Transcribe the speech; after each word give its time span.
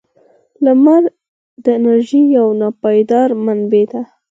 •لمر 0.65 1.03
د 1.63 1.65
انرژۍ 1.79 2.23
یو 2.37 2.47
ناپایدار 2.61 3.29
منبع 3.45 3.83
دی. 3.91 4.01